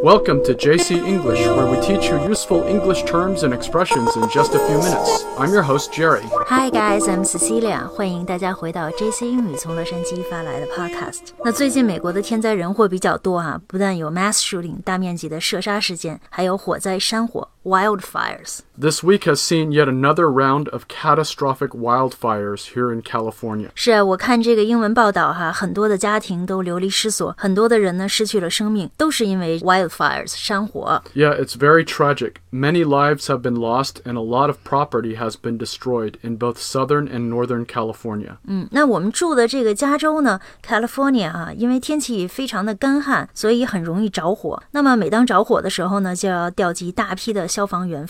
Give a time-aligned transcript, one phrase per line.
[0.00, 4.54] Welcome to JC English, where we teach you useful English terms and expressions in just
[4.54, 5.24] a few minutes.
[5.38, 6.22] I'm your host, Jerry.
[6.46, 7.86] Hi guys, I'm Cecilia.
[7.88, 11.32] 欢迎大家回到 JC 英语从洛杉矶发来的 Podcast。
[11.44, 18.60] 那最近美国的天灾人祸比较多哈、啊，不但有 mass shooting 大面积的射杀事件，还有火灾山火 wildfires。
[18.80, 23.68] This week has seen yet another round of catastrophic wildfires here in California.
[23.74, 31.02] 是啊，我看这个英文报道哈，很多的家庭都流离失所，很多的人呢失去了生命，都是因为 wildfires 山火。
[31.14, 32.34] Yeah, it's very tragic.
[32.52, 36.58] Many lives have been lost and a lot of property has been destroyed in both
[36.58, 38.36] southern and northern California.
[38.46, 44.62] 嗯，那我们住的这个加州呢，California 啊，因为天气非常的干旱，所以很容易着火。
[44.72, 48.06] 那么每当着火的时候呢，就要调集大批的消防员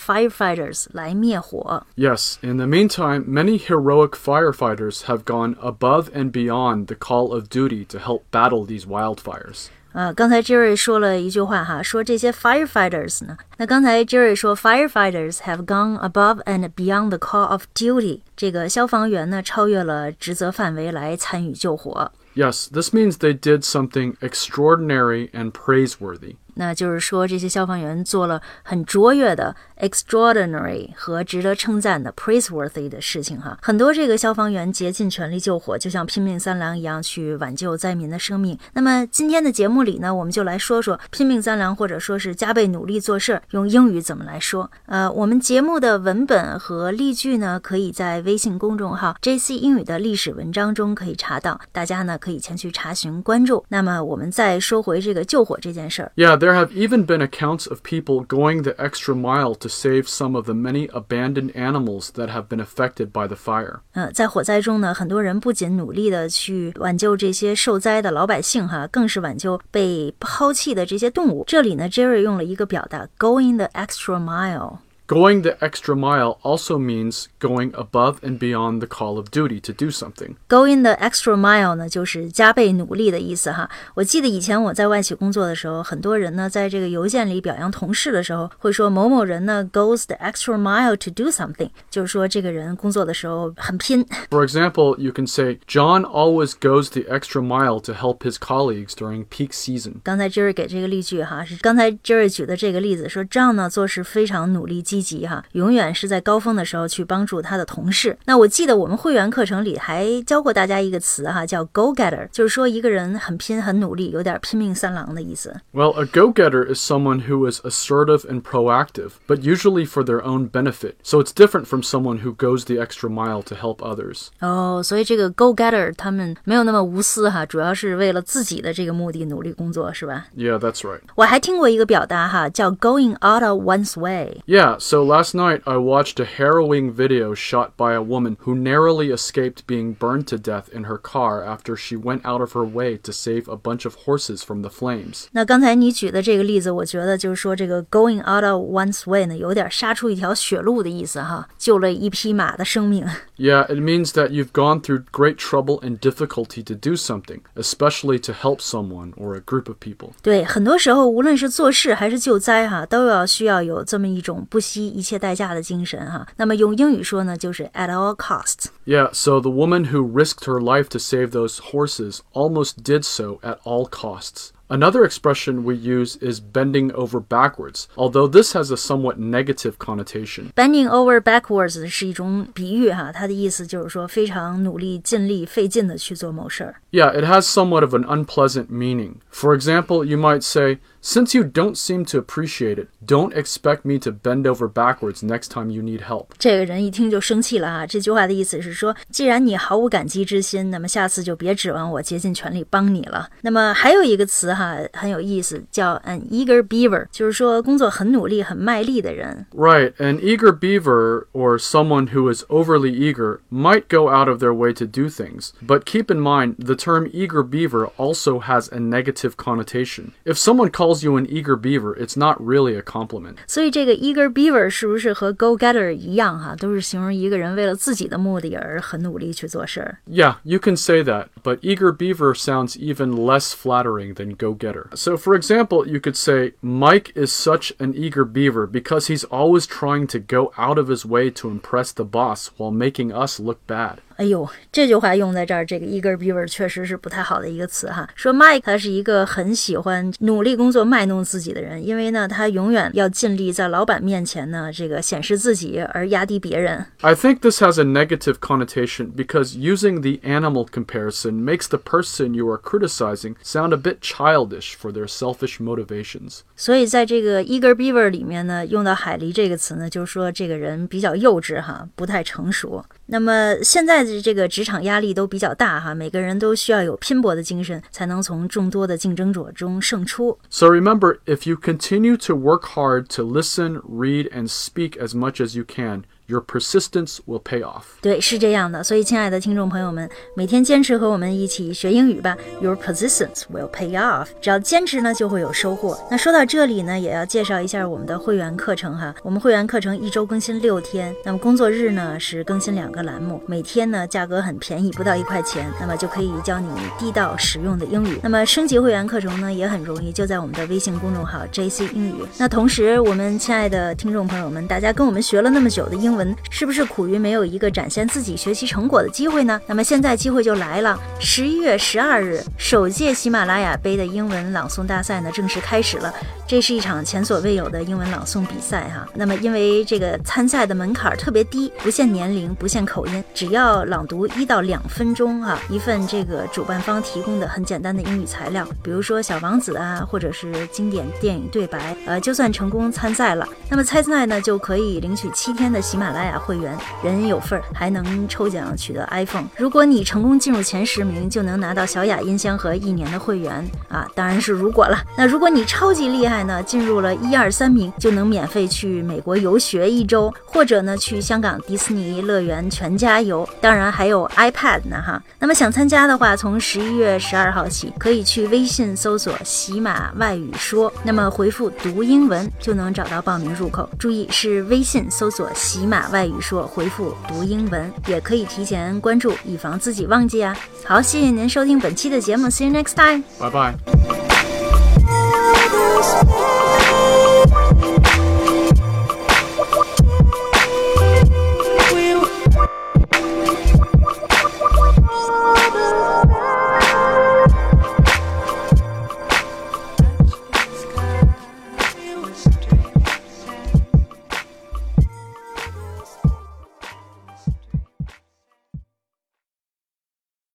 [0.60, 1.84] firefighters 来灭火。
[1.96, 7.48] Yes, in the meantime, many heroic firefighters have gone above and beyond the call of
[7.48, 9.66] duty to help battle these wildfires.
[9.92, 17.46] 啊，刚才 Jerry 说了一句话哈，说这些 firefighters 呢，那刚才 Jerry 说 firefighters have gone above and beyond the call
[17.46, 22.12] of duty，这个消防员呢超越了职责范围来参与救火。
[22.34, 26.36] Yes, this means they did something extraordinary and praiseworthy.
[26.55, 33.57] 那就是说，这些消防员做了很卓越的 extraordinary 和值得称赞的 praiseworthy 的事情哈。
[33.61, 38.57] 很多这个消防员竭尽全力救火，就像拼命三郎一样去挽救灾民的生命。
[38.73, 44.69] 那么今天的节目里呢，我们就来说说拼命三郎或者说是加倍努力做事儿，用英语怎么来说？
[44.85, 53.65] 呃，我们节目的文本和例句呢，可以在微信公众号 JC 英语的历史文章中可以查到，大家呢可以前去查询关注。
[53.69, 56.11] 那么我们再说回这个救火这件事儿。
[56.15, 60.46] Yeah, there have even been accounts of people going the extra mile to save some of
[60.46, 63.80] the many abandoned animals that have been affected by the fire.
[63.92, 71.44] 呃，在火灾中呢，很多人不仅努力的去挽救这些受灾的老百姓哈，更是挽救被抛弃的这些动物。
[71.46, 74.78] 这里呢，Jerry 用了一个表达 “going the extra mile”。
[75.10, 79.72] Going the extra mile also means going above and beyond the call of duty to
[79.72, 80.34] do something.
[80.48, 83.70] Going the extra mile 呢，就是加倍努力的意思哈。
[83.94, 94.04] 我记得以前我在外企工作的时候，很多人呢在这个邮件里表扬同事的时候，会说某某人呢 goes the extra mile to do something，就是说这个人工作的时候很拼。
[94.30, 98.94] For example, you can say, John always goes the extra mile to help his colleagues
[98.96, 100.00] during peak season.
[100.02, 108.16] 刚才 Jerry 给这个例句哈，是刚才 Jerry 举的这个例子，说 John 呢做事非常努力积 极哈，永远是在高峰的时候去帮助他的同事。
[108.24, 115.54] 那我记得我们会员课程里还教过大家一个词哈，叫 go getter，就是说一个人很拼很努力，有点拼命三郎的意思。
[115.72, 120.22] Well, a go getter is someone who is assertive and proactive, but usually for their
[120.22, 120.94] own benefit.
[121.02, 124.28] So it's different from someone who goes the extra mile to help others.
[124.40, 130.26] 哦，所以这个 go getter 他们没有那么无私哈，主要是为了自己的这个目的努力工作，是吧？
[130.36, 131.00] Yeah, that's right.
[131.14, 134.42] 我还听过一个表达哈，叫 going out of one's way。
[134.46, 139.10] Yeah, so last night I watched a harrowing video shot by a woman who narrowly
[139.10, 142.96] escaped being burned to death in her car after she went out of her way
[142.98, 145.26] to save a bunch of horses from the flames.
[145.32, 153.06] 那刚才你举的这个例子，我觉得就是说这个 going out of one's way 呢，有点杀出一条血路的意思哈，救了一匹马的生命。
[153.36, 158.18] Yeah, it means that you've gone through great trouble and difficulty to do something, especially
[158.20, 160.12] to help someone or a group of people.
[160.22, 166.26] 对，很多时候无论是做事还是救灾哈，都要需要有这么一种不惜 一切代价的精神哈。
[166.36, 168.66] 那么用英语说呢，就是 at all costs。
[168.84, 173.38] Yeah, so the woman who risked her life to save those horses almost did so
[173.42, 174.50] at all costs.
[174.70, 180.50] Another expression we use is bending over backwards, although this has a somewhat negative connotation.
[180.56, 186.74] Bending over backwards 是一种比喻哈，它的意思就是说非常努力、尽力、费劲的去做某事儿。
[186.90, 189.18] Yeah, it has somewhat of an unpleasant meaning.
[189.30, 193.96] For example, you might say, Since you don't seem to appreciate it, don't expect me
[194.00, 196.30] to bend over backwards next time you need help.
[196.36, 197.86] 这个人一听就生气了啊！
[197.86, 203.28] 这句话的意思是说，既然你毫无感激之心，那么下次就别指望我竭尽全力帮你了。
[203.42, 204.59] 那么还有一个词哈
[204.92, 209.46] 很有意思，叫 an eager beaver，就是说工作很努力、很卖力的人。
[209.54, 214.52] Right, an eager beaver, or someone who is overly eager, might go out of their
[214.52, 215.52] way to do things.
[215.64, 220.12] But keep in mind, the term eager beaver also has a negative connotation.
[220.24, 223.36] If someone calls you an eager beaver, it's not really a compliment.
[223.46, 229.98] 所以这个 eager beaver 是不是和 go getter 一样哈，都是形容一个人为了自己的目的而很努力去做事儿。
[230.06, 234.89] Yeah, you can say that, but eager beaver sounds even less flattering than go getter.
[234.95, 239.65] So, for example, you could say, Mike is such an eager beaver because he's always
[239.67, 243.65] trying to go out of his way to impress the boss while making us look
[243.67, 244.01] bad.
[244.21, 248.07] 哎呦，这句话用在这儿，这个 eager beaver 确实是不太好的一个词哈。
[248.13, 256.85] 说 Mike 他是一个很喜欢努力工作、卖弄自己的人，因为呢，他永远要尽力在老板面前呢，这个显示自己而压低别人。
[257.01, 262.47] I think this has a negative connotation because using the animal comparison makes the person you
[262.47, 266.41] are criticizing sound a bit childish for their selfish motivations。
[266.55, 272.85] 所以在这个 Eager Beaver 里面呢，用到海狸这个词呢，就是说这个人比较幼稚哈，不太成熟。
[273.07, 274.10] 那么现在。
[274.13, 280.37] 的这个职场压力都比较大哈，每个人都需要有拼搏的精神，才能从众多的竞争者中胜出。
[280.49, 285.57] So remember, if you continue to work hard to listen, read, and speak as much as
[285.57, 287.83] you can, your persistence will pay off.
[288.01, 288.81] 对，是这样的。
[288.81, 292.37] 所以，亲爱的听众朋友们，每天坚持和我们一起学英语吧。
[292.61, 294.27] Your persistence will pay off。
[294.39, 295.99] 只要坚持呢，就会有收获。
[296.09, 299.13] 那说到这里呢，也要介绍一下我们的会员课程哈。
[299.23, 308.19] 我们会员课程一周更新六天，那么工作日呢是更新两个栏目，每天呢价格很便宜，不到一块钱，那么就可以教你地道实用的英语。
[308.23, 312.23] 那么升级会员课程呢也很容易，就在我们的微信公众号 JC 英语。
[312.37, 319.59] 那同时，我们亲爱的听众朋友们，大家跟我们学了那么久的英文，是不是苦于没有一个展现自己学习成果的机会呢？
[319.67, 326.13] 那么现在机会就来了，十一月十二日，首届喜马拉雅杯的英文朗诵大赛呢正式开始了。
[326.47, 329.07] 这是一场前所未有的英文朗诵比赛哈。
[329.13, 349.45] 那么因为这个参赛的门槛特别低，不限年龄，不限口音，只要朗读一到两分钟哈，一份这个主办方提供的很简单的英语材料，比如说《小王子》啊，或者是经典电影对白，呃，就算成功参赛了，那么参赛呢就可以领取七天的喜马拉雅会员，人人有份儿，还能抽奖取得 iPhone。
[349.57, 354.97] 如果你成功进入前十名，就能拿到小雅音箱和一年的会员啊，当然是如果了。
[355.17, 365.21] 那如果你超级厉害呢，进入了一二三名，就能免费去美国游学一周，或者呢去香港迪士尼乐园全家游，当然还有 iPad 呢哈。
[365.39, 373.89] 那么想参加的话，从十一月十二号起，可以去微信搜索“喜马外语说”，那么回复“读英文”就能找到报名入口。
[373.97, 380.55] 注意是微信搜索“喜马外语说回复读英文也可以提前关注以防自己忘记啊。
[380.85, 383.75] 好谢谢您收听本期的节目 see you next time 拜拜。